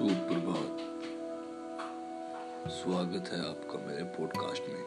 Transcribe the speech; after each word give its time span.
सुप्रभात 0.00 0.78
स्वागत 2.70 3.28
है 3.32 3.40
आपका 3.40 3.78
मेरे 3.86 4.04
पॉडकास्ट 4.04 4.62
में। 4.68 4.84